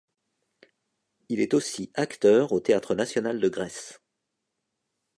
Il 1.29 1.39
est 1.41 1.53
aussi 1.53 1.91
acteur 1.93 2.53
au 2.53 2.59
Théâtre 2.59 2.95
national 2.95 3.39
de 3.39 3.49
Grèce. 3.49 4.01